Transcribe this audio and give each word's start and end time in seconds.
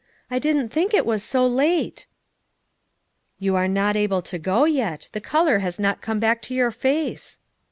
"I 0.31 0.39
didn't 0.39 0.69
think 0.69 0.95
it 0.95 1.05
was 1.05 1.21
so 1.21 1.45
late." 1.45 2.07
"You 3.37 3.55
are 3.55 3.67
not 3.67 3.95
able 3.95 4.23
to 4.23 4.39
go 4.39 4.65
yet; 4.65 5.09
the 5.11 5.21
color 5.21 5.59
has 5.59 5.79
not 5.79 6.01
come 6.01 6.19
back 6.19 6.41
to 6.41 6.55
your 6.55 6.71
face." 6.71 7.37